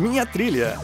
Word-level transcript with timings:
Minha 0.00 0.24
Trilha. 0.24 0.78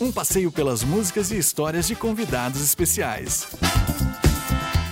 Um 0.00 0.12
passeio 0.12 0.52
pelas 0.52 0.84
músicas 0.84 1.32
e 1.32 1.36
histórias 1.36 1.88
de 1.88 1.96
convidados 1.96 2.62
especiais. 2.62 3.48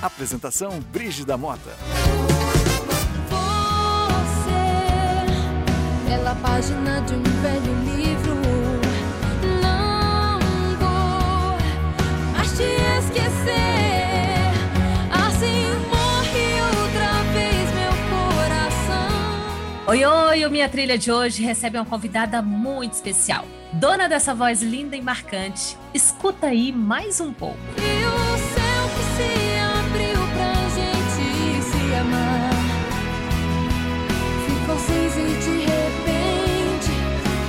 Apresentação 0.02 0.80
Brígida 0.92 1.36
Mota. 1.36 1.76
Você, 4.10 4.50
pela 6.08 6.34
página 6.34 7.00
de 7.02 7.14
um 7.14 7.22
velho 7.22 7.74
livro, 7.84 8.34
não 9.62 10.40
vou 10.80 11.58
mais 12.32 12.50
te 12.56 12.64
esquecer. 12.98 13.97
Oi, 19.88 20.04
oi! 20.04 20.44
O 20.44 20.50
Minha 20.50 20.68
Trilha 20.68 20.98
de 20.98 21.10
hoje 21.10 21.42
recebe 21.42 21.78
uma 21.78 21.84
convidada 21.86 22.42
muito 22.42 22.92
especial. 22.92 23.46
Dona 23.72 24.06
dessa 24.06 24.34
voz 24.34 24.60
linda 24.60 24.94
e 24.94 25.00
marcante. 25.00 25.78
Escuta 25.94 26.48
aí 26.48 26.70
mais 26.70 27.22
um 27.22 27.32
pouco. 27.32 27.56
E 27.78 28.04
o 28.04 28.38
céu 28.38 28.84
que 28.94 29.02
se 29.16 29.32
abriu 29.78 30.20
pra 30.34 30.52
gente 30.76 31.62
se 31.62 31.94
amar 31.94 32.50
ficou 34.46 34.78
cinza 34.78 35.20
e 35.20 35.32
de 35.40 35.56
repente 35.64 36.92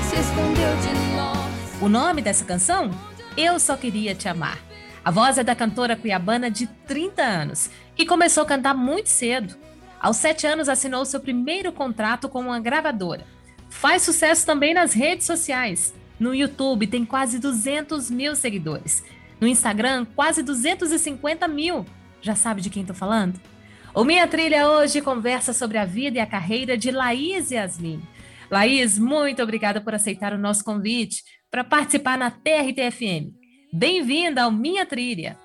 se 0.08 0.16
escondeu 0.22 0.78
de 0.78 1.16
nós. 1.18 1.82
O 1.82 1.90
nome 1.90 2.22
dessa 2.22 2.46
canção? 2.46 2.90
Eu 3.36 3.60
Só 3.60 3.76
Queria 3.76 4.16
Te 4.16 4.30
Amar. 4.30 4.60
A 5.04 5.12
voz 5.12 5.38
é 5.38 5.44
da 5.44 5.56
cantora 5.56 5.98
cuiabana 5.98 6.50
de 6.50 6.68
30 6.88 7.22
anos, 7.22 7.70
que 7.98 8.06
começou 8.06 8.44
a 8.44 8.46
cantar 8.46 8.74
muito 8.74 9.10
cedo. 9.10 9.58
Aos 10.00 10.16
7 10.18 10.48
anos 10.48 10.70
assinou 10.70 11.04
seu 11.04 11.20
primeiro 11.20 11.74
contrato 11.74 12.30
com 12.30 12.40
uma 12.40 12.60
gravadora. 12.60 13.26
Faz 13.70 14.02
sucesso 14.02 14.46
também 14.46 14.74
nas 14.74 14.94
redes 14.94 15.28
sociais. 15.28 15.94
No 16.18 16.34
YouTube 16.34 16.88
tem 16.88 17.06
quase 17.06 17.38
200 17.38 18.10
mil 18.10 18.36
seguidores. 18.36 19.04
No 19.42 19.48
Instagram, 19.48 20.06
quase 20.16 20.42
250 20.42 21.48
mil. 21.48 21.86
Já 22.22 22.36
sabe 22.36 22.62
de 22.62 22.70
quem 22.70 22.86
tô 22.86 22.94
falando? 22.94 23.40
O 23.94 24.04
Minha 24.04 24.28
Trilha 24.28 24.70
hoje 24.70 25.02
conversa 25.02 25.52
sobre 25.52 25.78
a 25.78 25.86
vida 25.86 26.18
e 26.18 26.22
a 26.22 26.26
carreira 26.26 26.78
de 26.78 26.92
Laís 26.92 27.52
Yasmin. 27.52 28.02
Laís, 28.50 28.98
muito 28.98 29.44
obrigada 29.44 29.82
por 29.82 29.94
aceitar 29.94 30.34
o 30.34 30.38
nosso 30.38 30.64
convite 30.64 31.24
para 31.52 31.64
participar 31.64 32.18
na 32.18 32.32
TRTFM. 32.32 33.34
Bem-vinda 33.74 34.44
ao 34.44 34.52
Minha 34.52 34.86
Trilha. 34.86 35.38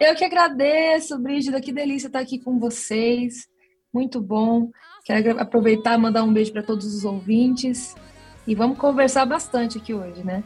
Eu 0.00 0.14
que 0.14 0.24
agradeço, 0.24 1.18
Brígida, 1.18 1.60
que 1.60 1.72
delícia 1.72 2.06
estar 2.06 2.20
aqui 2.20 2.38
com 2.38 2.58
vocês. 2.58 3.48
Muito 3.92 4.20
bom. 4.20 4.70
Quero 5.04 5.40
aproveitar 5.40 5.94
e 5.94 5.98
mandar 5.98 6.22
um 6.22 6.32
beijo 6.32 6.52
para 6.52 6.62
todos 6.62 6.94
os 6.94 7.04
ouvintes. 7.04 7.94
E 8.46 8.54
vamos 8.54 8.78
conversar 8.78 9.24
bastante 9.26 9.78
aqui 9.78 9.92
hoje, 9.94 10.24
né? 10.24 10.42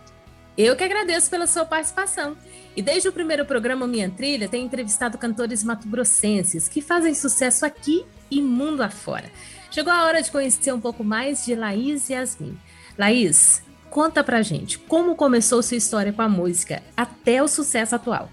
Eu 0.57 0.77
que 0.77 0.85
agradeço 0.85 1.31
pela 1.31 1.47
sua 1.47 1.65
participação. 1.65 2.37
E 2.77 2.83
desde 2.83 3.09
o 3.09 3.13
primeiro 3.13 3.45
programa 3.47 3.87
Minha 3.87 4.11
Trilha, 4.11 4.49
tenho 4.49 4.67
entrevistado 4.67 5.17
cantores 5.17 5.65
mato-grossenses 5.65 6.69
que 6.69 6.83
fazem 6.83 7.15
sucesso 7.15 7.65
aqui 7.65 8.05
e 8.31 8.43
mundo 8.43 8.83
afora. 8.83 9.31
Chegou 9.71 9.93
a 9.93 10.05
hora 10.05 10.21
de 10.21 10.31
conhecer 10.31 10.73
um 10.73 10.81
pouco 10.81 11.03
mais 11.03 11.45
de 11.45 11.55
Laís 11.55 12.11
Yasmin. 12.11 12.59
Laís, 12.99 13.63
conta 13.89 14.23
pra 14.23 14.43
gente 14.43 14.79
como 14.79 15.17
começou 15.17 15.63
sua 15.63 15.79
história 15.79 16.13
com 16.13 16.23
a 16.23 16.29
música 16.29 16.83
até 16.95 17.43
o 17.43 17.49
sucesso 17.49 17.95
atual. 17.95 18.29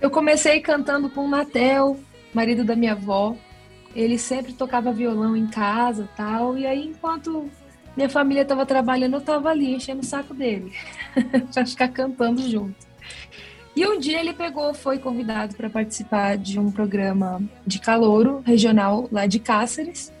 Eu 0.00 0.10
comecei 0.10 0.60
cantando 0.60 1.10
com 1.10 1.24
o 1.24 1.28
Natel, 1.28 1.98
marido 2.32 2.62
da 2.62 2.76
minha 2.76 2.92
avó. 2.92 3.36
Ele 3.96 4.18
sempre 4.18 4.52
tocava 4.52 4.92
violão 4.92 5.34
em 5.34 5.46
casa 5.46 6.06
tal. 6.14 6.58
E 6.58 6.66
aí, 6.66 6.86
enquanto 6.86 7.50
minha 7.96 8.10
família 8.10 8.42
estava 8.42 8.66
trabalhando, 8.66 9.14
eu 9.14 9.20
estava 9.20 9.48
ali 9.48 9.74
enchendo 9.74 10.02
o 10.02 10.04
saco 10.04 10.34
dele, 10.34 10.70
para 11.52 11.64
ficar 11.64 11.88
cantando 11.88 12.42
junto. 12.42 12.76
E 13.74 13.86
um 13.86 13.98
dia 13.98 14.20
ele 14.20 14.34
pegou, 14.34 14.74
foi 14.74 14.98
convidado 14.98 15.56
para 15.56 15.70
participar 15.70 16.36
de 16.36 16.58
um 16.58 16.70
programa 16.70 17.42
de 17.66 17.78
calouro 17.78 18.42
regional 18.44 19.08
lá 19.10 19.26
de 19.26 19.38
Cáceres. 19.38 20.12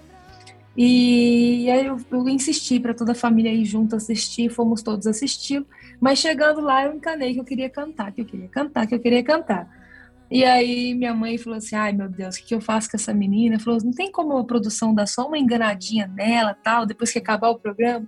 E 0.74 1.70
aí 1.70 1.86
eu, 1.86 1.98
eu 2.10 2.28
insisti 2.28 2.80
para 2.80 2.94
toda 2.94 3.12
a 3.12 3.14
família 3.14 3.52
ir 3.52 3.64
junto 3.64 3.96
assistir, 3.96 4.50
fomos 4.50 4.82
todos 4.82 5.06
assistir. 5.06 5.64
Mas 6.00 6.18
chegando 6.18 6.62
lá 6.62 6.84
eu 6.84 6.94
encanei 6.94 7.34
que 7.34 7.40
eu 7.40 7.44
queria 7.44 7.68
cantar, 7.68 8.12
que 8.12 8.22
eu 8.22 8.26
queria 8.26 8.48
cantar, 8.48 8.86
que 8.86 8.94
eu 8.94 9.00
queria 9.00 9.22
cantar. 9.22 9.68
E 10.30 10.44
aí 10.44 10.94
minha 10.94 11.14
mãe 11.14 11.38
falou 11.38 11.56
assim, 11.56 11.76
ai 11.76 11.92
meu 11.92 12.08
Deus, 12.08 12.36
o 12.36 12.44
que 12.44 12.54
eu 12.54 12.60
faço 12.60 12.90
com 12.90 12.96
essa 12.96 13.14
menina? 13.14 13.60
Falou, 13.60 13.78
não 13.82 13.92
tem 13.92 14.10
como 14.10 14.36
a 14.36 14.44
produção 14.44 14.94
dar 14.94 15.06
só 15.06 15.26
uma 15.26 15.38
enganadinha 15.38 16.06
nela, 16.08 16.54
tal, 16.54 16.84
depois 16.84 17.12
que 17.12 17.18
acabar 17.18 17.50
o 17.50 17.58
programa. 17.58 18.06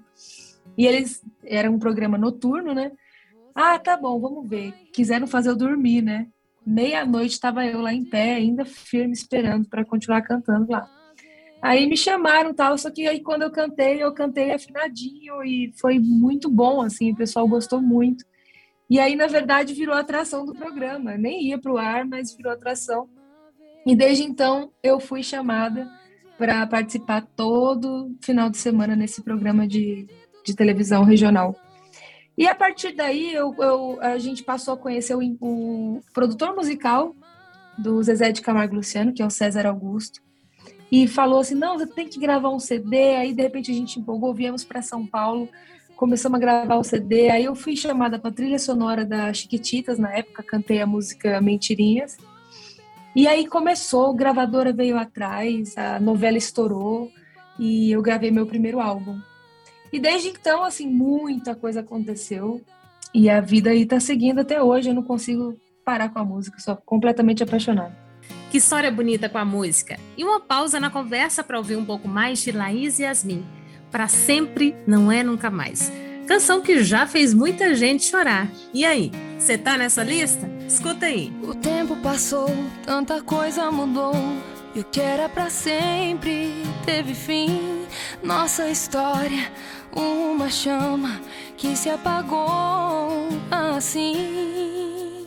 E 0.77 0.87
eles, 0.87 1.23
era 1.45 1.71
um 1.71 1.79
programa 1.79 2.19
noturno, 2.19 2.75
né? 2.75 2.93
Ah, 3.55 3.79
tá 3.79 3.97
bom, 3.97 4.21
vamos 4.21 4.49
ver. 4.49 4.73
Quiseram 4.93 5.27
fazer 5.27 5.51
eu 5.51 5.57
dormir, 5.57 6.03
né? 6.03 6.27
Meia-noite 6.67 7.33
estava 7.33 7.65
eu 7.65 7.81
lá 7.81 7.93
em 7.93 8.05
pé, 8.05 8.35
ainda 8.35 8.65
firme, 8.65 9.13
esperando 9.13 9.69
para 9.69 9.85
continuar 9.85 10.23
cantando 10.23 10.71
lá. 10.71 10.89
Aí 11.61 11.87
me 11.89 11.97
chamaram 11.97 12.55
tal, 12.55 12.79
só 12.79 12.91
que 12.91 13.07
aí 13.07 13.21
quando 13.21 13.43
eu 13.43 13.51
cantei, 13.51 14.03
eu 14.03 14.13
cantei 14.13 14.53
afinadinho 14.53 15.43
e 15.43 15.73
foi 15.81 15.99
muito 15.99 16.49
bom, 16.49 16.81
assim, 16.83 17.11
o 17.11 17.17
pessoal 17.17 17.49
gostou 17.49 17.81
muito. 17.81 18.25
E 18.89 18.99
aí, 18.99 19.15
na 19.15 19.27
verdade, 19.27 19.75
virou 19.75 19.95
atração 19.95 20.45
do 20.45 20.55
programa. 20.55 21.17
Nem 21.17 21.49
ia 21.49 21.59
para 21.59 21.73
o 21.73 21.79
ar, 21.79 22.05
mas 22.05 22.35
virou 22.35 22.53
atração. 22.53 23.09
E 23.87 23.95
desde 23.95 24.25
então, 24.25 24.73
eu 24.83 24.99
fui 24.99 25.23
chamada 25.23 25.89
para 26.37 26.67
participar 26.67 27.27
todo 27.37 28.17
final 28.23 28.49
de 28.49 28.59
semana 28.59 28.95
nesse 28.95 29.23
programa 29.23 29.67
de, 29.67 30.07
de 30.45 30.55
televisão 30.55 31.05
regional. 31.05 31.55
E 32.37 32.47
a 32.47 32.55
partir 32.55 32.93
daí, 32.93 33.35
eu, 33.35 33.55
eu, 33.59 33.99
a 34.01 34.17
gente 34.19 34.45
passou 34.45 34.75
a 34.75 34.79
conhecer 34.79 35.15
o, 35.15 35.21
o 35.41 36.01
produtor 36.15 36.55
musical 36.55 37.15
do 37.77 38.03
Zezé 38.03 38.31
de 38.31 38.41
Camargo 38.41 38.77
Luciano, 38.77 39.13
que 39.13 39.23
é 39.23 39.27
o 39.27 39.31
César 39.31 39.67
Augusto 39.67 40.21
e 40.91 41.07
falou 41.07 41.41
assim: 41.41 41.55
não, 41.55 41.79
você 41.79 41.87
tem 41.87 42.09
que 42.09 42.19
gravar 42.19 42.51
um 42.51 42.59
CD. 42.59 43.15
Aí, 43.17 43.33
de 43.33 43.43
repente, 43.43 43.71
a 43.71 43.75
gente 43.75 43.99
empolgou, 43.99 44.35
viemos 44.35 44.65
para 44.65 44.83
São 44.83 45.07
Paulo, 45.07 45.49
começamos 45.99 46.37
a 46.37 46.41
gravar 46.41 46.77
o 46.77 46.85
CD. 46.85 47.29
Aí, 47.29 47.45
eu 47.45 47.57
fui 47.57 47.77
chamada 47.77 48.21
para 48.21 48.31
trilha 48.31 48.59
sonora 48.59 49.05
da 49.05 49.33
Chiquititas, 49.35 49.99
na 49.99 50.15
época, 50.15 50.45
cantei 50.45 50.81
a 50.81 50.87
música 50.87 51.41
Mentirinhas. 51.41 52.17
E 53.17 53.27
aí 53.27 53.49
começou, 53.49 54.13
a 54.13 54.15
gravadora 54.15 54.73
veio 54.73 54.97
atrás, 54.97 55.77
a 55.77 55.99
novela 55.99 56.39
estourou 56.39 57.11
e 57.59 57.91
eu 57.91 58.01
gravei 58.01 58.31
meu 58.31 58.47
primeiro 58.47 58.79
álbum. 58.79 59.19
E 59.93 59.99
desde 59.99 60.29
então, 60.29 60.63
assim, 60.63 60.87
muita 60.87 61.57
coisa 61.57 61.81
aconteceu 61.81 62.63
e 63.13 63.29
a 63.29 63.41
vida 63.41 63.71
aí 63.71 63.85
tá 63.85 63.99
seguindo 63.99 64.39
até 64.39 64.63
hoje. 64.63 64.91
Eu 64.91 64.95
não 64.95 65.03
consigo 65.03 65.57
parar 65.85 66.11
com 66.11 66.21
a 66.21 66.25
música, 66.25 66.61
sou 66.61 66.77
completamente 66.77 67.43
apaixonada. 67.43 67.97
Que 68.53 68.59
história 68.59 68.91
bonita 68.91 69.29
com 69.29 69.39
a 69.39 69.45
música. 69.45 69.99
E 70.17 70.23
uma 70.23 70.39
pausa 70.39 70.79
na 70.79 70.91
conversa 70.91 71.43
para 71.43 71.59
ouvir 71.59 71.75
um 71.75 71.85
pouco 71.85 72.07
mais 72.07 72.39
de 72.39 72.53
Laís 72.53 73.01
e 73.01 73.03
Yasmin. 73.03 73.58
Para 73.91 74.09
sempre 74.09 74.75
não 74.87 75.11
é 75.11 75.23
nunca 75.23 75.51
mais. 75.51 75.91
Canção 76.27 76.61
que 76.61 76.85
já 76.85 77.07
fez 77.07 77.33
muita 77.33 77.75
gente 77.75 78.05
chorar. 78.05 78.49
E 78.75 78.85
aí, 78.85 79.11
você 79.39 79.57
tá 79.57 79.79
nessa 79.79 80.03
lista? 80.03 80.47
Escuta 80.67 81.07
aí. 81.07 81.33
O 81.43 81.55
tempo 81.55 81.97
passou, 81.97 82.51
tanta 82.85 83.23
coisa 83.23 83.71
mudou. 83.71 84.13
E 84.75 84.81
o 84.81 84.85
que 84.85 85.01
era 85.01 85.29
para 85.29 85.49
sempre 85.49 86.53
teve 86.85 87.15
fim. 87.15 87.87
Nossa 88.23 88.69
história, 88.69 89.51
uma 89.91 90.51
chama 90.51 91.19
que 91.57 91.75
se 91.75 91.89
apagou 91.89 93.29
assim. 93.51 95.27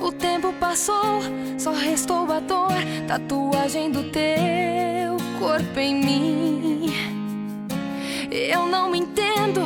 O 0.00 0.10
tempo 0.12 0.52
passou, 0.54 1.20
só 1.58 1.72
restou 1.72 2.30
a 2.32 2.40
dor, 2.40 2.72
tatuagem 3.06 3.90
do 3.90 4.04
teu 4.10 5.16
corpo 5.38 5.78
em 5.78 5.94
mim. 5.94 7.13
Eu 8.36 8.66
não 8.66 8.92
entendo 8.96 9.60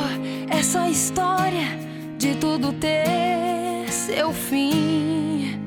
essa 0.47 0.87
história 0.87 1.75
de 2.19 2.35
tudo 2.35 2.71
ter 2.71 3.91
seu 3.91 4.31
fim. 4.31 5.59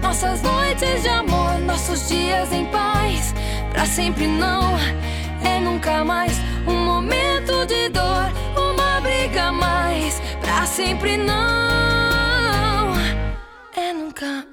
Nossas 0.00 0.40
noites 0.40 1.02
de 1.02 1.08
amor, 1.10 1.58
nossos 1.58 2.08
dias 2.08 2.50
em 2.50 2.64
paz, 2.70 3.34
pra 3.70 3.84
sempre 3.84 4.26
não 4.26 4.62
é 5.44 5.60
nunca 5.60 6.02
mais 6.02 6.32
um 6.66 6.82
momento 6.82 7.66
de 7.66 7.90
dor, 7.90 8.32
uma 8.56 8.98
briga 9.02 9.52
mais, 9.52 10.18
pra 10.40 10.64
sempre 10.64 11.18
não 11.18 11.34
é 13.76 13.92
nunca 13.92 14.26
mais. 14.26 14.51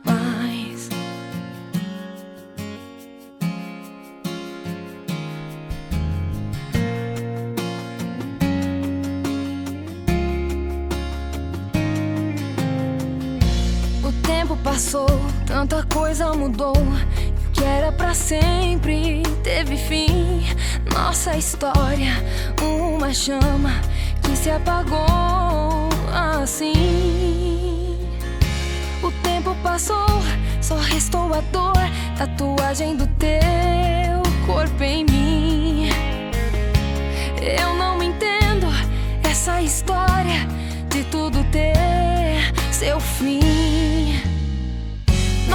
Passou, 14.90 15.08
tanta 15.46 15.84
coisa 15.84 16.34
mudou. 16.34 16.74
O 16.74 17.52
que 17.52 17.64
era 17.64 17.92
pra 17.92 18.16
sempre 18.16 19.22
teve 19.44 19.78
fim. 19.78 20.44
nossa 20.92 21.38
história, 21.38 22.14
uma 22.60 23.14
chama 23.14 23.70
que 24.24 24.36
se 24.36 24.50
apagou 24.50 25.90
assim. 26.12 28.00
O 29.04 29.12
tempo 29.22 29.56
passou, 29.62 30.08
só 30.60 30.76
restou 30.78 31.32
a 31.36 31.42
dor, 31.52 31.78
tatuagem 32.18 32.96
do 32.96 33.06
teu 33.20 34.24
corpo 34.48 34.84
em 34.84 35.06
mim. 35.06 35.90
Eu 37.40 37.76
não 37.76 38.02
entendo 38.02 38.66
essa 39.24 39.62
história 39.62 40.48
de 40.90 41.04
tudo 41.04 41.44
ter 41.52 42.52
seu 42.72 43.00
fim. 43.00 44.39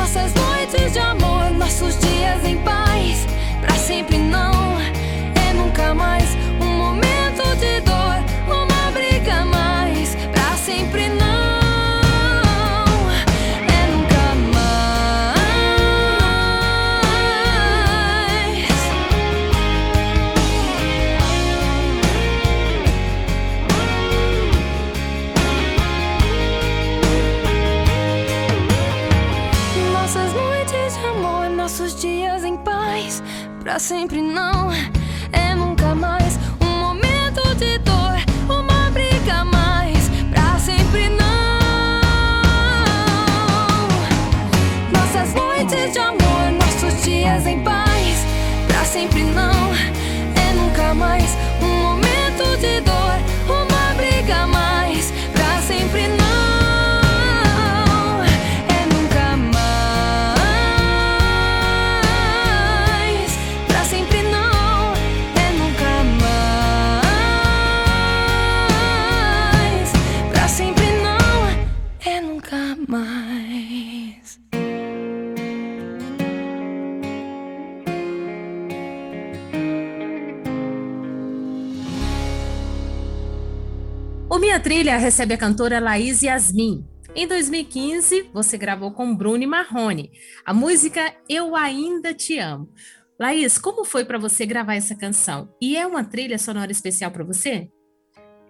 Nossas 0.05 0.35
noites 0.35 0.93
de 0.93 0.99
amor, 0.99 1.51
nossos 1.53 1.99
dias 1.99 2.45
em 2.45 2.59
paz, 2.59 3.27
pra 3.62 3.75
sempre 3.75 4.19
não 4.19 4.79
é 4.79 5.55
nunca 5.55 5.95
mais 5.95 6.29
um 6.61 6.77
momento 6.77 7.43
de 7.59 7.81
dor, 7.81 7.94
Trilha 84.64 84.96
recebe 84.96 85.34
a 85.34 85.37
cantora 85.37 85.78
Laís 85.78 86.22
Yasmin. 86.22 86.87
Em 87.14 87.28
2015, 87.28 88.31
você 88.32 88.56
gravou 88.56 88.93
com 88.93 89.14
Bruno 89.14 89.46
Marrone 89.46 90.11
a 90.43 90.55
música 90.55 91.12
Eu 91.28 91.55
Ainda 91.55 92.14
Te 92.14 92.38
Amo. 92.38 92.70
Laís, 93.20 93.58
como 93.58 93.84
foi 93.84 94.06
para 94.06 94.16
você 94.16 94.46
gravar 94.46 94.75
essa 94.75 94.94
canção? 94.94 95.50
E 95.61 95.76
é 95.76 95.87
uma 95.87 96.02
trilha 96.02 96.38
sonora 96.38 96.72
especial 96.72 97.11
para 97.11 97.22
você? 97.22 97.69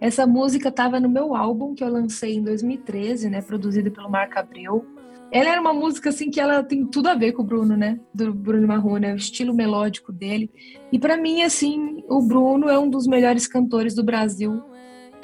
Essa 0.01 0.25
música 0.25 0.69
estava 0.69 1.01
no 1.01 1.09
meu 1.09 1.35
álbum 1.35 1.75
que 1.75 1.83
eu 1.83 1.89
lancei 1.89 2.37
em 2.37 2.45
2013, 2.45 3.29
né, 3.29 3.43
produzido 3.43 3.91
pelo 3.91 4.09
Marco 4.09 4.39
Abreu. 4.39 4.87
Ela 5.33 5.51
era 5.51 5.61
uma 5.61 5.75
música 5.75 6.11
assim 6.11 6.31
que 6.31 6.39
ela 6.39 6.63
tem 6.63 6.87
tudo 6.87 7.09
a 7.09 7.17
ver 7.17 7.33
com 7.33 7.43
o 7.43 7.45
Bruno, 7.45 7.77
né? 7.77 7.99
Do 8.15 8.33
Bruno 8.33 8.69
Marrone, 8.69 9.13
o 9.13 9.17
estilo 9.17 9.53
melódico 9.53 10.13
dele. 10.13 10.49
E 10.93 10.99
para 10.99 11.17
mim 11.17 11.43
assim, 11.43 12.05
o 12.09 12.23
Bruno 12.23 12.69
é 12.69 12.79
um 12.79 12.89
dos 12.89 13.05
melhores 13.05 13.49
cantores 13.49 13.97
do 13.97 14.05
Brasil. 14.05 14.63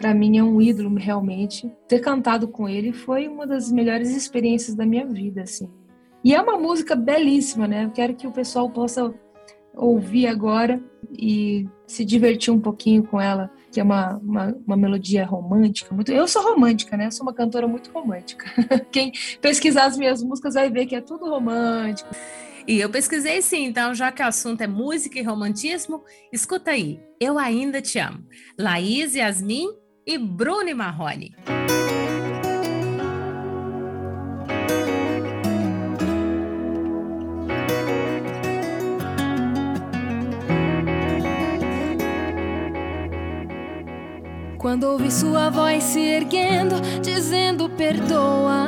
Para 0.01 0.15
mim 0.15 0.39
é 0.39 0.43
um 0.43 0.63
ídolo 0.63 0.97
realmente. 0.97 1.71
Ter 1.87 1.99
cantado 1.99 2.49
com 2.49 2.67
ele 2.67 2.91
foi 2.91 3.29
uma 3.29 3.47
das 3.47 3.71
melhores 3.71 4.09
experiências 4.17 4.75
da 4.75 4.87
minha 4.87 5.05
vida, 5.05 5.43
assim. 5.43 5.69
E 6.25 6.35
é 6.35 6.41
uma 6.41 6.57
música 6.59 6.97
belíssima, 6.97 7.69
né? 7.69 7.85
Eu 7.85 7.91
quero 7.91 8.15
que 8.15 8.27
o 8.27 8.33
pessoal 8.33 8.71
possa 8.71 9.13
ouvir 9.75 10.27
agora 10.27 10.83
e 11.13 11.69
se 11.87 12.03
divertir 12.03 12.53
um 12.53 12.59
pouquinho 12.59 13.03
com 13.03 13.21
ela, 13.21 13.51
que 13.71 13.79
é 13.79 13.83
uma, 13.83 14.17
uma, 14.17 14.57
uma, 14.67 14.77
melodia 14.77 15.27
romântica. 15.27 15.95
Muito... 15.95 16.11
Eu 16.11 16.27
sou 16.27 16.43
romântica, 16.43 16.97
né? 16.97 17.07
Eu 17.07 17.13
sou 17.13 17.27
uma 17.27 17.35
cantora 17.35 17.69
muito 17.69 17.91
romântica. 17.91 18.47
Quem 18.91 19.13
pesquisar 19.43 19.85
as 19.85 19.99
minhas 19.99 20.23
músicas 20.23 20.55
vai 20.55 20.71
ver 20.71 20.87
que 20.87 20.97
é 20.97 21.01
tudo 21.03 21.29
romântico. 21.29 22.09
E 22.67 22.81
eu 22.81 22.89
pesquisei 22.89 23.43
sim, 23.43 23.67
então 23.67 23.95
já 23.95 24.11
que 24.11 24.23
o 24.23 24.27
assunto 24.27 24.63
é 24.63 24.67
música 24.67 25.19
e 25.19 25.23
romantismo, 25.23 26.03
escuta 26.33 26.71
aí. 26.71 27.01
Eu 27.21 27.39
ainda 27.39 27.83
te 27.83 27.99
amo. 27.99 28.25
Laís 28.59 29.15
Yasmin 29.15 29.69
e 30.11 30.19
Bruno 30.19 30.75
Marrone. 30.75 31.33
Quando 44.59 44.89
ouvi 44.89 45.13
sua 45.13 45.49
voz 45.49 45.85
se 45.85 46.01
erguendo, 46.01 46.75
dizendo 47.01 47.69
perdoa. 47.71 48.67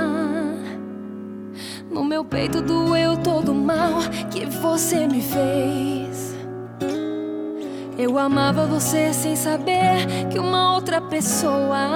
No 1.91 2.05
meu 2.05 2.25
peito 2.25 2.63
doeu 2.63 3.17
todo 3.17 3.51
o 3.51 3.55
mal 3.55 3.95
que 4.31 4.47
você 4.47 5.09
me 5.09 5.21
fez. 5.21 6.02
Eu 8.03 8.19
amava 8.19 8.67
você 8.67 9.15
sem 9.15 9.37
saber 9.37 10.27
que 10.29 10.37
uma 10.37 10.75
outra 10.75 11.01
pessoa 11.01 11.89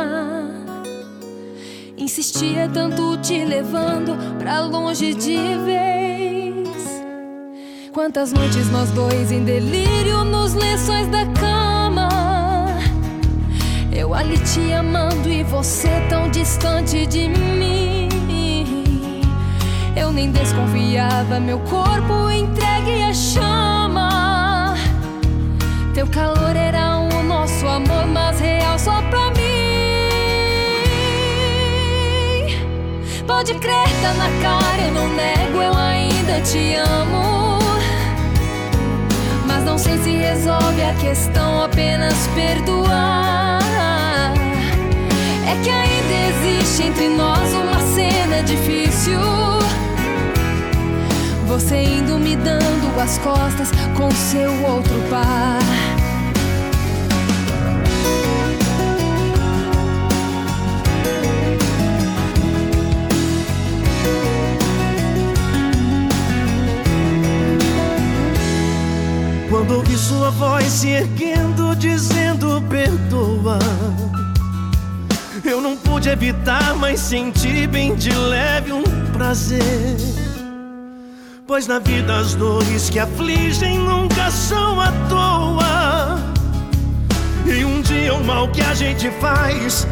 insistia 1.99 2.70
tanto 2.73 3.17
te 3.17 3.44
levando 3.44 4.17
pra 4.38 4.61
longe 4.61 5.14
de 5.14 5.37
vez. 5.64 7.03
Quantas 7.93 8.32
noites 8.32 8.70
nós 8.70 8.88
dois 8.93 9.32
em 9.32 9.43
delírio 9.43 10.23
nos 10.23 10.55
lençóis 10.55 11.08
da 11.08 11.26
cama. 11.26 12.09
Eu 13.90 14.14
ali 14.14 14.38
te 14.38 14.73
amando 14.75 15.28
e 15.28 15.42
você 15.42 15.88
tão 16.09 16.31
distante 16.31 17.04
de 17.04 17.26
mim. 17.26 18.09
Eu 19.97 20.12
nem 20.12 20.31
desconfiava, 20.31 21.40
meu 21.40 21.59
corpo 21.59 22.31
entregue 22.31 23.02
à 23.02 23.12
chama. 23.12 23.86
Teu 25.97 26.07
calor 26.09 26.55
era 26.55 26.99
o 26.99 27.23
nosso 27.23 27.67
amor, 27.67 28.07
mas 28.07 28.38
real 28.38 28.79
só 28.79 29.00
pra 29.09 29.31
mim. 29.31 30.05
Pode 33.26 33.55
crer, 33.55 33.88
tá 34.03 34.12
na 34.12 34.29
cara, 34.43 34.83
eu 34.83 34.93
não 34.93 35.09
nego, 35.09 35.62
eu 35.62 35.75
ainda 35.75 36.38
te 36.43 36.75
amo. 36.75 37.59
Mas 39.47 39.65
não 39.65 39.79
sei 39.79 39.97
se 39.97 40.11
resolve 40.11 40.83
a 40.83 40.93
questão 41.00 41.62
apenas 41.62 42.26
perdoar. 42.35 43.62
É 45.49 45.57
que 45.65 45.71
ainda 45.71 46.15
existe 46.29 46.83
entre 46.88 47.09
nós 47.09 47.55
uma 47.55 47.81
cena 47.95 48.43
difícil. 48.43 49.19
Você 51.47 51.83
indo 51.83 52.19
me 52.19 52.37
dando 52.37 53.00
as 53.00 53.19
costas 53.19 53.71
com 53.97 54.11
seu 54.11 54.53
outro 54.65 55.00
par. 55.09 55.61
Quando 69.49 69.76
ouvi 69.76 69.97
sua 69.97 70.31
voz 70.31 70.65
se 70.65 70.88
erguendo, 70.91 71.75
dizendo 71.76 72.62
perdoa. 72.69 73.59
Eu 75.45 75.61
não 75.61 75.76
pude 75.76 76.09
evitar, 76.09 76.75
mas 76.75 76.99
senti 77.00 77.67
bem 77.67 77.95
de 77.95 78.11
leve 78.11 78.73
um 78.73 78.83
prazer. 79.12 80.25
Pois 81.47 81.69
na 81.69 81.79
vida 81.79 82.12
as 82.17 82.35
dores 82.35 82.91
que 82.91 82.99
afligem 82.99 83.79
nunca 83.79 84.29
são 84.33 84.81
à 84.81 84.91
toa. 85.09 86.19
E 87.47 87.65
um 87.65 87.81
dia 87.83 88.15
o 88.15 88.25
mal 88.25 88.49
que 88.49 88.61
a 88.61 88.75
gente 88.75 89.09
faz 89.21 89.87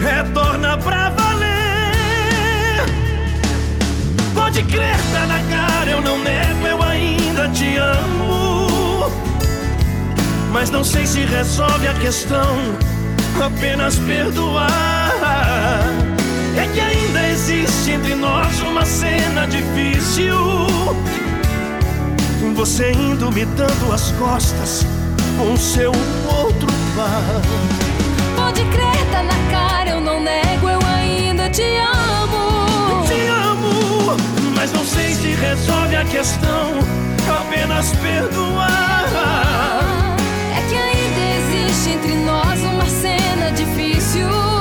retorna 0.00 0.78
pra 0.78 1.10
valer. 1.10 2.84
Pode 4.34 4.62
crer, 4.62 4.96
tá 5.12 5.26
na 5.26 5.40
cara, 5.54 5.90
eu 5.90 6.00
não 6.00 6.18
nego, 6.20 6.66
eu 6.66 6.82
ainda 6.82 7.50
te 7.50 7.76
amo. 7.76 9.10
mas 10.54 10.70
não 10.70 10.82
sei 10.82 11.06
se 11.06 11.20
resolve 11.20 11.86
a 11.86 11.94
questão. 11.94 12.56
Apenas 13.44 13.98
perdoar. 13.98 14.93
É 16.56 16.66
que 16.72 16.80
ainda 16.80 17.28
existe 17.28 17.90
entre 17.90 18.14
nós 18.14 18.60
uma 18.60 18.84
cena 18.84 19.46
difícil. 19.46 20.34
Você 22.54 22.92
indo 22.92 23.30
me 23.32 23.44
dando 23.44 23.92
as 23.92 24.12
costas 24.12 24.86
com 25.36 25.56
seu 25.56 25.92
outro 26.26 26.68
par. 26.96 27.42
Pode 28.36 28.64
crer, 28.66 29.10
tá 29.10 29.22
na 29.22 29.50
cara, 29.50 29.90
eu 29.90 30.00
não 30.00 30.20
nego, 30.20 30.68
eu 30.68 30.78
ainda 30.86 31.50
te 31.50 31.62
amo. 31.62 33.04
Te 33.06 33.26
amo, 33.26 34.16
mas 34.56 34.72
não 34.72 34.84
sei 34.84 35.14
se 35.14 35.28
resolve 35.34 35.96
a 35.96 36.04
questão. 36.04 36.78
Apenas 37.28 37.92
perdoar. 37.96 39.04
É 40.56 40.68
que 40.68 40.76
ainda 40.76 41.20
existe 41.38 41.90
entre 41.90 42.14
nós 42.24 42.60
uma 42.60 42.86
cena 42.86 43.50
difícil. 43.50 44.53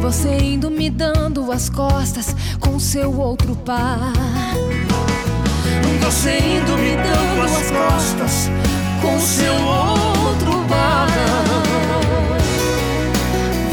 Você 0.00 0.34
indo 0.38 0.70
me 0.70 0.88
dando 0.90 1.52
as 1.52 1.68
costas 1.68 2.34
com 2.58 2.80
seu 2.80 3.16
outro 3.18 3.54
par. 3.54 4.12
Você 6.02 6.38
indo 6.38 6.76
me 6.78 6.96
dando 6.96 7.42
as 7.44 7.70
costas 7.70 8.50
com 9.02 9.20
seu 9.20 9.54
outro 9.54 10.64
par. 10.68 11.08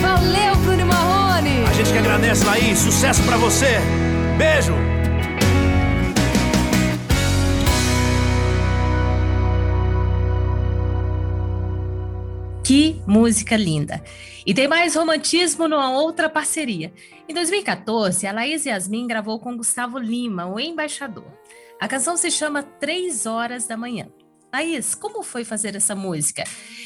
Valeu, 0.01 0.55
Bruno 0.57 0.85
Marrone! 0.85 1.63
A 1.67 1.73
gente 1.73 1.91
que 1.91 1.97
agradece, 1.97 2.45
Laís. 2.45 2.77
Sucesso 2.79 3.23
pra 3.23 3.37
você. 3.37 3.79
Beijo. 4.37 4.96
Que 12.67 13.01
música 13.07 13.55
linda! 13.55 14.03
E 14.45 14.53
tem 14.53 14.67
mais 14.67 14.93
romantismo 14.93 15.69
numa 15.69 15.89
outra 15.89 16.29
parceria. 16.29 16.91
Em 17.25 17.33
2014, 17.33 18.27
a 18.27 18.33
Laís 18.33 18.65
Yasmin 18.65 19.07
gravou 19.07 19.39
com 19.39 19.55
Gustavo 19.55 19.97
Lima, 19.97 20.47
o 20.47 20.59
embaixador. 20.59 21.31
A 21.79 21.87
canção 21.87 22.17
se 22.17 22.29
chama 22.29 22.63
Três 22.63 23.25
Horas 23.25 23.67
da 23.67 23.77
Manhã. 23.77 24.09
Laís, 24.53 24.93
como 24.93 25.23
foi 25.23 25.45
fazer 25.45 25.77
essa 25.77 25.95
música? 25.95 26.43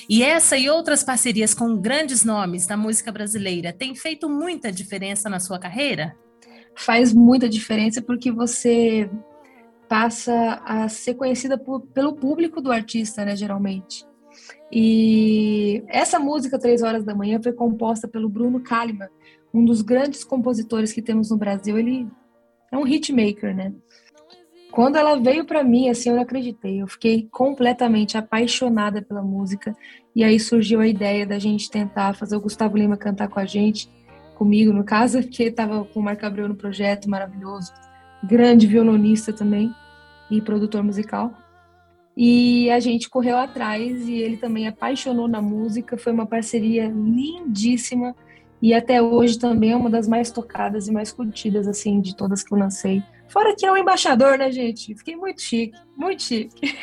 E 0.07 0.21
essa 0.21 0.55
e 0.55 0.69
outras 0.69 1.03
parcerias 1.03 1.55
com 1.55 1.75
grandes 1.75 2.23
nomes 2.23 2.67
da 2.67 2.77
música 2.77 3.11
brasileira 3.11 3.73
têm 3.73 3.95
feito 3.95 4.29
muita 4.29 4.71
diferença 4.71 5.27
na 5.27 5.39
sua 5.39 5.57
carreira? 5.57 6.15
Faz 6.75 7.11
muita 7.11 7.49
diferença 7.49 8.03
porque 8.03 8.31
você 8.31 9.09
passa 9.89 10.61
a 10.63 10.87
ser 10.87 11.15
conhecida 11.15 11.57
por, 11.57 11.81
pelo 11.87 12.13
público 12.13 12.61
do 12.61 12.71
artista, 12.71 13.25
né, 13.25 13.35
geralmente. 13.35 14.10
E 14.71 15.83
essa 15.87 16.19
música, 16.19 16.59
Três 16.59 16.81
Horas 16.81 17.03
da 17.03 17.15
Manhã, 17.15 17.39
foi 17.41 17.53
composta 17.53 18.07
pelo 18.07 18.29
Bruno 18.29 18.61
Kalimann, 18.61 19.09
um 19.53 19.65
dos 19.65 19.81
grandes 19.81 20.23
compositores 20.23 20.93
que 20.93 21.01
temos 21.01 21.29
no 21.29 21.37
Brasil. 21.37 21.77
Ele 21.77 22.07
é 22.71 22.77
um 22.77 22.87
hitmaker, 22.87 23.55
né? 23.55 23.73
Quando 24.71 24.95
ela 24.95 25.19
veio 25.19 25.43
para 25.43 25.63
mim, 25.63 25.89
assim, 25.89 26.09
eu 26.09 26.15
não 26.15 26.23
acreditei. 26.23 26.81
Eu 26.81 26.87
fiquei 26.87 27.27
completamente 27.29 28.17
apaixonada 28.17 29.01
pela 29.01 29.21
música. 29.21 29.75
E 30.15 30.23
aí 30.23 30.39
surgiu 30.39 30.79
a 30.79 30.87
ideia 30.87 31.25
da 31.25 31.37
gente 31.37 31.69
tentar 31.69 32.15
fazer 32.15 32.37
o 32.37 32.41
Gustavo 32.41 32.77
Lima 32.77 32.95
cantar 32.95 33.27
com 33.27 33.39
a 33.39 33.45
gente, 33.45 33.89
comigo 34.35 34.71
no 34.71 34.85
caso, 34.85 35.19
porque 35.23 35.43
estava 35.43 35.83
com 35.83 35.99
o 35.99 36.03
Marco 36.03 36.25
Abreu 36.25 36.47
no 36.47 36.55
projeto, 36.55 37.09
maravilhoso. 37.09 37.73
Grande 38.23 38.65
violonista 38.65 39.33
também 39.33 39.73
e 40.29 40.39
produtor 40.41 40.81
musical. 40.83 41.33
E 42.15 42.69
a 42.69 42.79
gente 42.79 43.09
correu 43.09 43.37
atrás 43.37 44.07
e 44.07 44.15
ele 44.15 44.37
também 44.37 44.67
apaixonou 44.67 45.27
na 45.27 45.41
música. 45.41 45.97
Foi 45.97 46.11
uma 46.11 46.25
parceria 46.25 46.87
lindíssima 46.87 48.15
e 48.61 48.73
até 48.73 49.01
hoje 49.01 49.39
também 49.39 49.71
é 49.71 49.75
uma 49.75 49.89
das 49.89 50.07
mais 50.07 50.29
tocadas 50.29 50.87
e 50.87 50.91
mais 50.91 51.11
curtidas 51.11 51.67
assim 51.67 51.99
de 51.99 52.15
todas 52.15 52.43
que 52.43 52.53
eu 52.53 52.57
lancei. 52.57 53.01
Fora 53.27 53.55
que 53.55 53.65
é 53.65 53.71
o 53.71 53.77
embaixador, 53.77 54.37
né, 54.37 54.51
gente? 54.51 54.93
Fiquei 54.93 55.15
muito 55.15 55.41
chique, 55.41 55.77
muito 55.95 56.21
chique. 56.21 56.77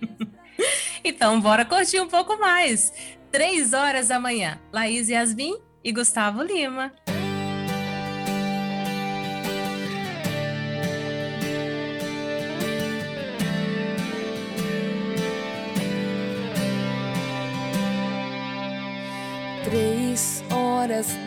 então, 1.04 1.40
bora 1.40 1.64
curtir 1.64 2.00
um 2.00 2.08
pouco 2.08 2.38
mais. 2.40 2.92
Três 3.30 3.72
horas 3.72 4.08
da 4.08 4.18
manhã, 4.18 4.58
Laís 4.72 5.08
Yasmin 5.08 5.56
e 5.84 5.92
Gustavo 5.92 6.42
Lima. 6.42 6.92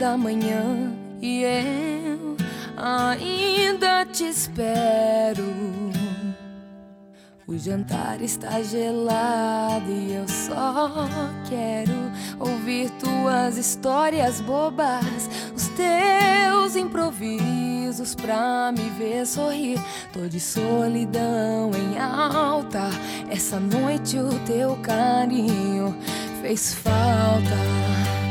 Da 0.04 0.18
manhã 0.18 0.92
e 1.22 1.44
eu 1.44 2.36
ainda 2.76 4.06
te 4.06 4.26
espero. 4.26 5.46
O 7.48 7.58
jantar 7.58 8.22
está 8.22 8.62
gelado 8.62 9.90
e 9.90 10.14
eu 10.14 10.28
só 10.28 11.08
quero 11.48 11.94
ouvir 12.38 12.90
tuas 13.00 13.58
histórias 13.58 14.42
bobas, 14.42 15.30
os 15.56 15.70
teus 15.70 16.76
improvisos 16.76 18.14
pra 18.14 18.74
me 18.74 18.90
ver 19.00 19.26
sorrir. 19.26 19.80
Tô 20.12 20.28
de 20.28 20.42
solidão 20.42 21.72
em 21.74 21.98
alta. 21.98 22.90
Essa 23.30 23.58
noite 23.58 24.20
o 24.20 24.38
teu 24.40 24.76
carinho 24.84 25.96
fez 26.42 26.74
falta. 26.74 28.23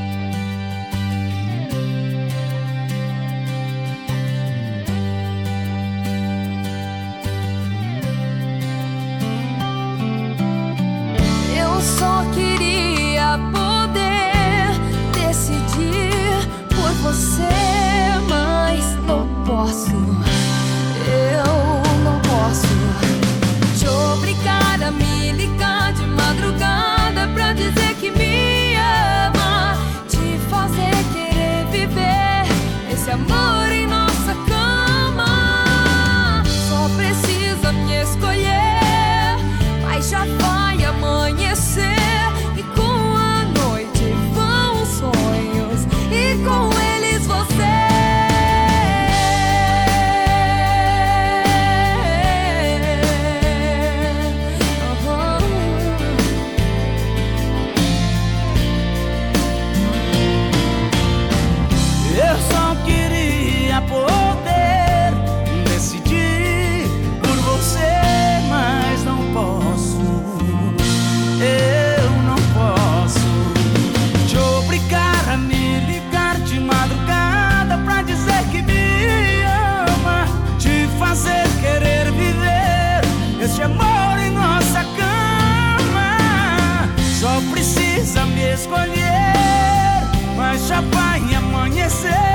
Escolher, 88.63 90.07
mas 90.37 90.69
já 90.69 90.81
vai 90.81 91.35
amanhecer 91.35 92.32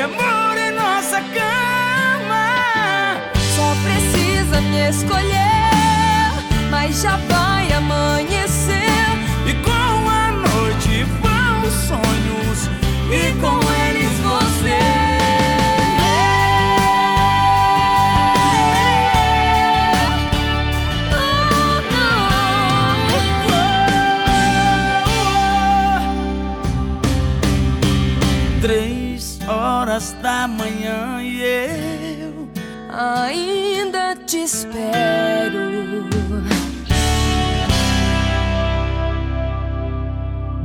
amor 0.00 0.56
em 0.56 0.70
nossa 0.72 1.20
cama. 1.20 2.46
Só 3.54 3.74
precisa 3.84 4.60
me 4.62 4.88
escolher, 4.88 6.32
mas 6.70 7.02
já 7.02 7.16
vai 7.28 7.72
amanhecer. 7.72 8.88
E 9.46 9.54
com 9.62 10.08
a 10.08 10.32
noite 10.32 11.04
vão 11.20 11.62
os 11.68 11.74
sonhos, 11.84 12.70
e 13.10 13.32
com 13.40 13.59
te 34.30 34.44
espero. 34.44 35.58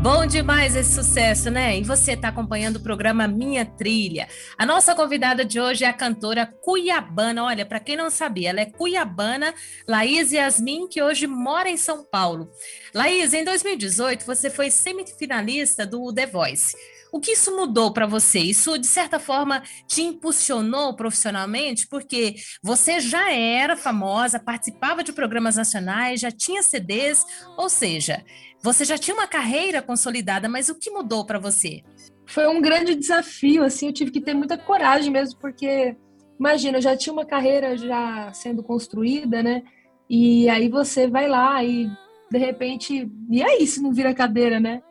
Bom 0.04 0.28
demais 0.28 0.76
esse 0.76 0.94
sucesso, 0.94 1.50
né? 1.50 1.80
E 1.80 1.84
você 1.84 2.12
está 2.12 2.28
acompanhando 2.28 2.76
o 2.76 2.80
programa 2.80 3.28
Minha 3.28 3.66
Trilha. 3.66 4.28
A 4.56 4.68
nossa 4.68 4.94
convidada 4.94 5.44
de 5.44 5.60
hoje 5.60 5.84
é 5.84 5.88
a 5.88 5.94
cantora 5.94 6.46
cuiabana. 6.46 7.44
Olha, 7.44 7.66
para 7.66 7.80
quem 7.80 7.98
não 7.98 8.12
sabia, 8.12 8.52
ela 8.52 8.62
é 8.62 8.66
cuiabana, 8.68 9.52
Laís 9.88 10.32
Yasmin, 10.32 10.88
que 10.88 11.02
hoje 11.02 11.26
mora 11.26 11.68
em 11.68 11.76
São 11.76 12.04
Paulo. 12.04 12.52
Laís, 12.94 13.34
em 13.34 13.44
2018 13.44 14.28
você 14.28 14.52
foi 14.52 14.70
semifinalista 14.70 15.88
do 15.88 16.14
The 16.14 16.28
Voice. 16.28 16.78
O 17.16 17.20
que 17.22 17.32
isso 17.32 17.56
mudou 17.56 17.94
para 17.94 18.06
você? 18.06 18.40
Isso, 18.40 18.78
de 18.78 18.88
certa 18.88 19.20
forma, 19.20 19.64
te 19.88 20.02
impulsionou 20.02 20.94
profissionalmente? 20.98 21.88
Porque 21.88 22.36
você 22.62 23.00
já 23.00 23.32
era 23.32 23.78
famosa, 23.78 24.38
participava 24.38 25.02
de 25.02 25.14
programas 25.14 25.56
nacionais, 25.56 26.20
já 26.20 26.30
tinha 26.30 26.62
CDs, 26.62 27.26
ou 27.58 27.70
seja, 27.70 28.22
você 28.62 28.84
já 28.84 28.98
tinha 28.98 29.16
uma 29.16 29.28
carreira 29.28 29.82
consolidada, 29.82 30.50
mas 30.50 30.68
o 30.68 30.76
que 30.76 30.92
mudou 30.92 31.26
para 31.26 31.40
você? 31.40 31.84
Foi 32.26 32.48
um 32.50 32.62
grande 32.62 32.94
desafio, 32.94 33.64
assim, 33.64 33.88
eu 33.88 33.94
tive 33.94 34.12
que 34.12 34.20
ter 34.20 34.34
muita 34.34 34.58
coragem 34.58 35.10
mesmo, 35.10 35.40
porque, 35.40 35.96
imagina, 36.38 36.80
eu 36.80 36.82
já 36.82 36.98
tinha 36.98 37.14
uma 37.14 37.26
carreira 37.26 37.78
já 37.78 38.34
sendo 38.34 38.62
construída, 38.62 39.42
né? 39.42 39.64
E 40.10 40.50
aí 40.50 40.68
você 40.68 41.08
vai 41.08 41.30
lá 41.30 41.64
e, 41.64 41.90
de 42.30 42.38
repente, 42.38 43.10
e 43.32 43.42
aí 43.42 43.66
se 43.66 43.82
não 43.82 43.94
vira 43.94 44.14
cadeira, 44.14 44.60
né? 44.60 44.82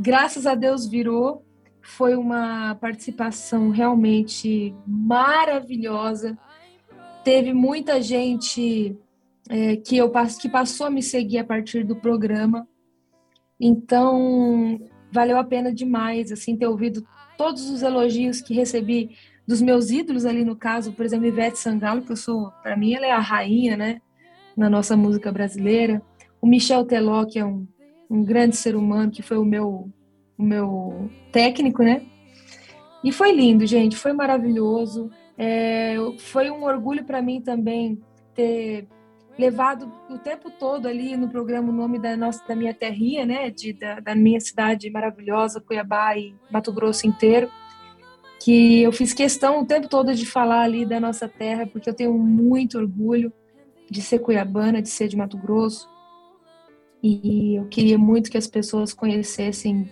Graças 0.00 0.46
a 0.46 0.54
Deus 0.54 0.86
virou, 0.86 1.45
foi 1.86 2.16
uma 2.16 2.74
participação 2.74 3.70
realmente 3.70 4.74
maravilhosa. 4.86 6.36
Teve 7.24 7.52
muita 7.52 8.02
gente 8.02 8.96
é, 9.48 9.76
que 9.76 9.96
eu 9.96 10.10
que 10.40 10.48
passou 10.48 10.88
a 10.88 10.90
me 10.90 11.02
seguir 11.02 11.38
a 11.38 11.44
partir 11.44 11.84
do 11.84 11.96
programa. 11.96 12.68
Então, 13.58 14.80
valeu 15.12 15.38
a 15.38 15.44
pena 15.44 15.72
demais 15.72 16.32
assim 16.32 16.56
ter 16.56 16.66
ouvido 16.66 17.06
todos 17.38 17.70
os 17.70 17.82
elogios 17.82 18.40
que 18.40 18.52
recebi 18.52 19.16
dos 19.46 19.62
meus 19.62 19.90
ídolos 19.90 20.24
ali 20.24 20.44
no 20.44 20.56
caso, 20.56 20.92
por 20.92 21.06
exemplo, 21.06 21.26
Ivete 21.26 21.58
Sangalo, 21.58 22.02
que 22.02 22.10
eu 22.10 22.16
sou, 22.16 22.50
para 22.62 22.76
mim 22.76 22.94
ela 22.94 23.06
é 23.06 23.12
a 23.12 23.20
rainha, 23.20 23.76
né, 23.76 24.00
na 24.56 24.68
nossa 24.68 24.96
música 24.96 25.30
brasileira. 25.30 26.02
O 26.40 26.46
Michel 26.46 26.84
Teló, 26.84 27.24
que 27.24 27.38
é 27.38 27.44
um, 27.44 27.66
um 28.10 28.24
grande 28.24 28.56
ser 28.56 28.74
humano, 28.74 29.12
que 29.12 29.22
foi 29.22 29.38
o 29.38 29.44
meu 29.44 29.88
o 30.38 30.42
meu 30.42 31.10
técnico, 31.32 31.82
né? 31.82 32.02
E 33.02 33.12
foi 33.12 33.32
lindo, 33.32 33.66
gente, 33.66 33.96
foi 33.96 34.12
maravilhoso. 34.12 35.10
É, 35.38 35.96
foi 36.18 36.50
um 36.50 36.64
orgulho 36.64 37.04
para 37.04 37.22
mim 37.22 37.40
também 37.40 38.00
ter 38.34 38.88
levado 39.38 39.92
o 40.08 40.18
tempo 40.18 40.50
todo 40.50 40.86
ali 40.86 41.16
no 41.16 41.28
programa 41.28 41.68
o 41.68 41.74
nome 41.74 41.98
da 41.98 42.16
nossa 42.16 42.46
da 42.46 42.56
minha 42.56 42.72
terrinha, 42.72 43.26
né, 43.26 43.50
de, 43.50 43.72
da, 43.74 44.00
da 44.00 44.14
minha 44.14 44.40
cidade 44.40 44.90
maravilhosa, 44.90 45.60
Cuiabá 45.60 46.16
e 46.16 46.34
Mato 46.50 46.72
Grosso 46.72 47.06
inteiro, 47.06 47.50
que 48.40 48.82
eu 48.82 48.92
fiz 48.92 49.12
questão 49.12 49.60
o 49.60 49.66
tempo 49.66 49.88
todo 49.88 50.14
de 50.14 50.24
falar 50.24 50.62
ali 50.62 50.86
da 50.86 50.98
nossa 50.98 51.28
terra, 51.28 51.66
porque 51.66 51.88
eu 51.88 51.94
tenho 51.94 52.14
muito 52.14 52.78
orgulho 52.78 53.32
de 53.90 54.00
ser 54.00 54.20
cuiabana, 54.20 54.82
de 54.82 54.88
ser 54.88 55.06
de 55.06 55.16
Mato 55.16 55.36
Grosso, 55.36 55.88
e 57.02 57.56
eu 57.56 57.66
queria 57.66 57.98
muito 57.98 58.30
que 58.30 58.38
as 58.38 58.46
pessoas 58.46 58.92
conhecessem 58.92 59.90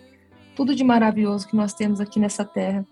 tudo 0.54 0.74
de 0.74 0.84
maravilhoso 0.84 1.48
que 1.48 1.56
nós 1.56 1.74
temos 1.74 2.00
aqui 2.00 2.18
nessa 2.18 2.44
terra. 2.44 2.86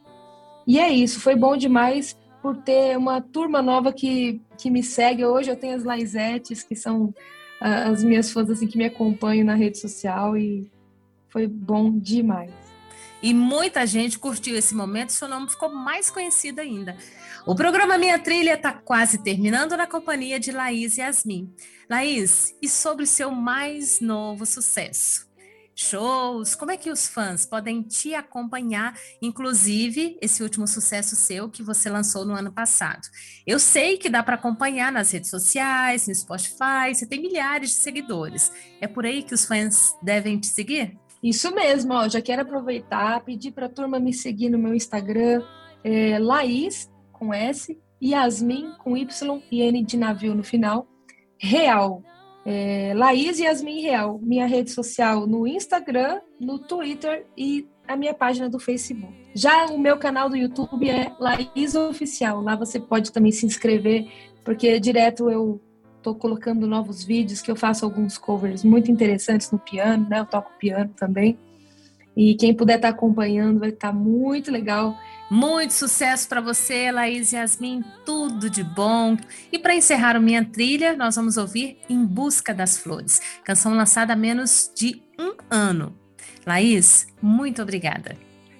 E 0.66 0.78
é 0.78 0.88
isso, 0.90 1.20
foi 1.20 1.34
bom 1.34 1.56
demais 1.56 2.16
por 2.40 2.56
ter 2.56 2.96
uma 2.96 3.20
turma 3.20 3.62
nova 3.62 3.92
que, 3.92 4.40
que 4.58 4.70
me 4.70 4.82
segue. 4.82 5.24
Hoje 5.24 5.50
eu 5.50 5.56
tenho 5.56 5.76
as 5.76 5.84
Laisetes, 5.84 6.62
que 6.62 6.74
são 6.74 7.14
as 7.60 8.02
minhas 8.02 8.32
fãs 8.32 8.50
assim, 8.50 8.66
que 8.66 8.76
me 8.76 8.86
acompanham 8.86 9.46
na 9.46 9.54
rede 9.54 9.78
social 9.78 10.36
e 10.36 10.68
foi 11.28 11.46
bom 11.46 11.96
demais. 11.96 12.50
E 13.22 13.32
muita 13.32 13.86
gente 13.86 14.18
curtiu 14.18 14.56
esse 14.56 14.74
momento, 14.74 15.12
seu 15.12 15.28
nome 15.28 15.48
ficou 15.48 15.72
mais 15.72 16.10
conhecido 16.10 16.60
ainda. 16.60 16.96
O 17.46 17.54
programa 17.54 17.96
Minha 17.96 18.18
Trilha 18.18 18.54
está 18.54 18.72
quase 18.72 19.18
terminando 19.18 19.76
na 19.76 19.86
companhia 19.86 20.40
de 20.40 20.50
Laís 20.50 20.98
e 20.98 21.00
Yasmin. 21.00 21.48
Laís, 21.88 22.52
e 22.60 22.68
sobre 22.68 23.04
o 23.04 23.06
seu 23.06 23.30
mais 23.30 24.00
novo 24.00 24.44
sucesso? 24.44 25.30
Shows? 25.74 26.54
Como 26.54 26.70
é 26.70 26.76
que 26.76 26.90
os 26.90 27.06
fãs 27.06 27.46
podem 27.46 27.82
te 27.82 28.14
acompanhar, 28.14 28.94
inclusive 29.20 30.18
esse 30.20 30.42
último 30.42 30.66
sucesso 30.66 31.16
seu 31.16 31.48
que 31.48 31.62
você 31.62 31.88
lançou 31.88 32.24
no 32.24 32.34
ano 32.34 32.52
passado? 32.52 33.02
Eu 33.46 33.58
sei 33.58 33.96
que 33.96 34.08
dá 34.08 34.22
para 34.22 34.34
acompanhar 34.34 34.92
nas 34.92 35.10
redes 35.10 35.30
sociais, 35.30 36.06
no 36.06 36.14
Spotify, 36.14 36.94
você 36.94 37.06
tem 37.06 37.20
milhares 37.20 37.70
de 37.70 37.76
seguidores. 37.76 38.52
É 38.80 38.86
por 38.86 39.06
aí 39.06 39.22
que 39.22 39.34
os 39.34 39.44
fãs 39.44 39.94
devem 40.02 40.38
te 40.38 40.46
seguir? 40.46 40.98
Isso 41.22 41.54
mesmo, 41.54 41.94
ó, 41.94 42.08
já 42.08 42.20
quero 42.20 42.42
aproveitar, 42.42 43.22
pedir 43.24 43.52
para 43.52 43.66
a 43.66 43.68
turma 43.68 44.00
me 44.00 44.12
seguir 44.12 44.50
no 44.50 44.58
meu 44.58 44.74
Instagram, 44.74 45.42
é, 45.84 46.18
Laís, 46.18 46.90
com 47.12 47.32
S, 47.32 47.78
Yasmin, 48.02 48.72
com 48.78 48.96
Y 48.96 49.42
e 49.50 49.62
N 49.62 49.84
de 49.84 49.96
navio 49.96 50.34
no 50.34 50.42
final, 50.42 50.88
Real, 51.38 52.02
é, 52.44 52.92
Laís 52.94 53.38
Yasmin 53.38 53.82
Real, 53.82 54.18
minha 54.22 54.46
rede 54.46 54.70
social 54.70 55.26
no 55.26 55.46
Instagram, 55.46 56.20
no 56.40 56.58
Twitter 56.58 57.26
e 57.36 57.68
a 57.86 57.96
minha 57.96 58.14
página 58.14 58.48
do 58.48 58.58
Facebook. 58.58 59.12
Já 59.34 59.66
o 59.66 59.78
meu 59.78 59.96
canal 59.96 60.28
do 60.28 60.36
YouTube 60.36 60.88
é 60.88 61.12
Laís 61.18 61.74
Oficial. 61.74 62.40
Lá 62.42 62.56
você 62.56 62.78
pode 62.78 63.12
também 63.12 63.32
se 63.32 63.46
inscrever, 63.46 64.06
porque 64.44 64.78
direto 64.78 65.30
eu 65.30 65.60
estou 65.96 66.14
colocando 66.14 66.66
novos 66.66 67.04
vídeos 67.04 67.40
que 67.40 67.50
eu 67.50 67.56
faço 67.56 67.84
alguns 67.84 68.18
covers 68.18 68.64
muito 68.64 68.90
interessantes 68.90 69.50
no 69.52 69.58
piano, 69.58 70.08
né? 70.08 70.20
Eu 70.20 70.26
toco 70.26 70.50
piano 70.58 70.92
também. 70.96 71.38
E 72.16 72.34
quem 72.34 72.54
puder 72.54 72.76
estar 72.76 72.92
tá 72.92 72.94
acompanhando 72.94 73.60
vai 73.60 73.70
estar 73.70 73.88
tá 73.88 73.94
muito 73.94 74.50
legal. 74.50 74.96
Muito 75.30 75.72
sucesso 75.72 76.28
para 76.28 76.42
você, 76.42 76.90
Laís 76.90 77.32
e 77.32 77.36
Yasmin, 77.36 77.82
tudo 78.04 78.50
de 78.50 78.62
bom. 78.62 79.16
E 79.50 79.58
para 79.58 79.74
encerrar 79.74 80.16
o 80.16 80.20
Minha 80.20 80.44
Trilha, 80.44 80.94
nós 80.94 81.16
vamos 81.16 81.38
ouvir 81.38 81.78
Em 81.88 82.04
Busca 82.04 82.52
das 82.52 82.76
Flores, 82.76 83.20
canção 83.42 83.72
lançada 83.74 84.12
há 84.12 84.16
menos 84.16 84.70
de 84.76 85.00
um 85.18 85.32
ano. 85.50 85.96
Laís, 86.46 87.06
muito 87.22 87.62
obrigada. 87.62 88.14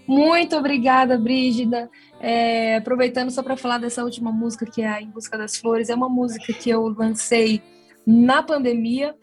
Muito 0.07 0.57
obrigada, 0.57 1.19
Brígida. 1.19 1.91
É, 2.21 2.77
aproveitando 2.77 3.31
só 3.31 3.43
para 3.43 3.57
falar 3.57 3.79
dessa 3.79 4.03
última 4.03 4.33
música 4.33 4.65
que 4.65 4.83
é 4.83 5.01
Em 5.01 5.11
Busca 5.11 5.37
das 5.37 5.57
Flores, 5.57 5.91
é 5.91 5.95
uma 5.95 6.09
música 6.09 6.53
que 6.53 6.71
eu 6.71 6.89
lancei 6.89 7.63
na 8.07 8.43
pandemia, 8.43 9.15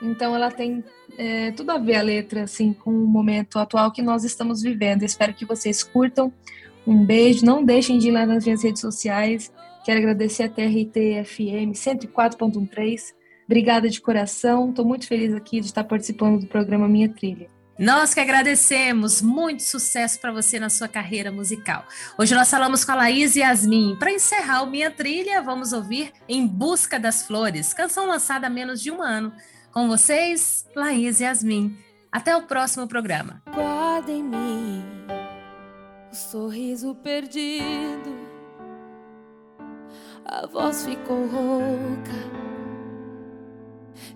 então 0.00 0.34
ela 0.34 0.50
tem 0.50 0.84
é, 1.18 1.50
tudo 1.52 1.70
a 1.70 1.78
ver 1.78 1.96
a 1.96 2.02
letra 2.02 2.44
assim 2.44 2.72
com 2.72 2.90
o 2.90 3.06
momento 3.06 3.58
atual 3.58 3.92
que 3.92 4.02
nós 4.02 4.24
estamos 4.24 4.62
vivendo. 4.62 5.02
Espero 5.02 5.34
que 5.34 5.44
vocês 5.44 5.82
curtam. 5.82 6.32
Um 6.86 7.04
beijo, 7.04 7.44
não 7.44 7.64
deixem 7.64 7.98
de 7.98 8.08
ir 8.08 8.12
lá 8.12 8.26
nas 8.26 8.44
minhas 8.44 8.62
redes 8.62 8.80
sociais. 8.80 9.52
Quero 9.84 9.98
agradecer 9.98 10.44
a 10.44 10.48
TRT 10.48 11.24
FM 11.24 11.74
104.13. 11.74 13.14
Obrigada 13.46 13.88
de 13.88 14.00
coração. 14.00 14.70
Estou 14.70 14.84
muito 14.84 15.06
feliz 15.06 15.34
aqui 15.34 15.60
de 15.60 15.66
estar 15.66 15.84
participando 15.84 16.40
do 16.40 16.46
programa 16.46 16.88
Minha 16.88 17.08
Trilha. 17.08 17.48
Nós 17.78 18.12
que 18.14 18.20
agradecemos, 18.20 19.22
muito 19.22 19.62
sucesso 19.62 20.20
para 20.20 20.30
você 20.30 20.60
na 20.60 20.68
sua 20.68 20.86
carreira 20.86 21.32
musical. 21.32 21.84
Hoje 22.18 22.34
nós 22.34 22.50
falamos 22.50 22.84
com 22.84 22.92
a 22.92 22.96
Laís 22.96 23.34
e 23.34 23.40
Yasmin. 23.40 23.96
Para 23.98 24.12
encerrar 24.12 24.62
o 24.62 24.70
Minha 24.70 24.90
Trilha, 24.90 25.40
vamos 25.40 25.72
ouvir 25.72 26.12
Em 26.28 26.46
Busca 26.46 27.00
das 27.00 27.26
Flores, 27.26 27.72
canção 27.72 28.06
lançada 28.06 28.46
há 28.46 28.50
menos 28.50 28.80
de 28.80 28.90
um 28.90 29.02
ano. 29.02 29.32
Com 29.72 29.88
vocês, 29.88 30.66
Laís 30.76 31.20
e 31.20 31.24
Yasmin. 31.24 31.76
Até 32.10 32.36
o 32.36 32.42
próximo 32.42 32.86
programa. 32.86 33.42
Guarda 33.54 34.12
em 34.12 34.22
mim 34.22 34.84
o 36.12 36.14
sorriso 36.14 36.94
perdido, 36.96 38.14
a 40.26 40.46
voz 40.46 40.84
ficou 40.84 41.26
rouca, 41.26 42.12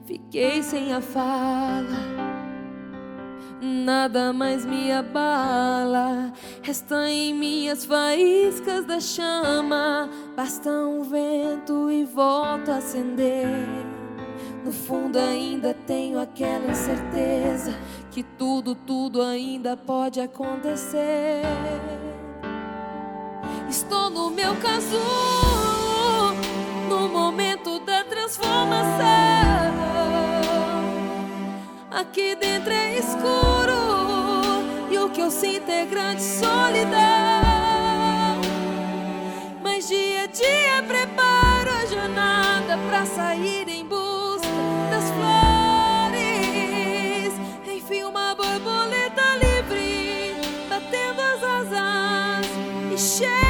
fiquei 0.07 0.63
sem 0.63 0.93
a 0.93 1.01
fala. 1.01 2.37
nada 3.63 4.31
mais 4.35 4.67
me 4.67 4.93
abala. 4.93 6.35
Resta 6.63 7.09
em 7.09 7.33
minhas 7.33 7.87
faíscas 7.87 8.85
da 8.85 9.01
chama, 9.01 10.11
basta 10.37 10.69
um 10.69 11.03
vento 11.03 11.91
e 11.91 12.05
volto 12.05 12.71
a 12.71 12.77
acender. 12.77 13.67
No 14.67 14.73
fundo 14.73 15.17
ainda 15.17 15.73
tenho 15.87 16.19
aquela 16.19 16.75
certeza 16.75 17.73
que 18.11 18.25
tudo, 18.25 18.75
tudo 18.75 19.23
ainda 19.23 19.77
pode 19.77 20.21
acontecer. 20.21 21.43
Estou 23.71 24.11
no 24.11 24.29
meu 24.29 24.57
casulo, 24.57 26.35
no 26.89 27.09
momento 27.09 27.79
da 27.79 28.03
transformação. 28.03 28.97
Aqui 31.93 32.35
dentro 32.35 32.73
é 32.73 32.99
escuro 32.99 33.79
e 34.91 34.99
o 34.99 35.09
que 35.11 35.21
eu 35.21 35.31
sinto 35.31 35.71
é 35.71 35.87
grande 35.87 36.23
solidão. 36.23 36.91
Mas 39.63 39.87
dia 39.87 40.25
a 40.25 40.27
dia 40.27 40.83
preparo 40.89 41.71
a 41.71 41.87
jornada 41.87 42.77
pra 42.89 43.07
sair 43.07 43.69
em 43.69 43.87
busca 43.87 44.36
share. 52.97 53.46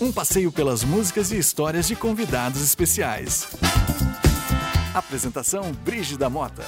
Um 0.00 0.10
passeio 0.10 0.50
pelas 0.50 0.82
músicas 0.82 1.30
e 1.30 1.36
histórias 1.36 1.86
de 1.86 1.94
convidados 1.94 2.62
especiais. 2.62 3.46
Apresentação 4.94 5.70
Brígida 5.84 6.30
Mota. 6.30 6.64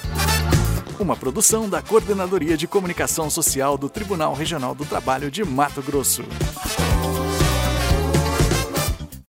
Uma 1.00 1.16
produção 1.16 1.70
da 1.70 1.80
Coordenadoria 1.80 2.54
de 2.54 2.66
Comunicação 2.66 3.30
Social 3.30 3.78
do 3.78 3.88
Tribunal 3.88 4.34
Regional 4.34 4.74
do 4.74 4.84
Trabalho 4.84 5.30
de 5.30 5.42
Mato 5.42 5.80
Grosso. 5.80 6.22